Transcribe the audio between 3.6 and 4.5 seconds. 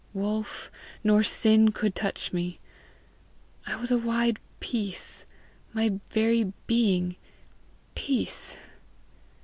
I was a wide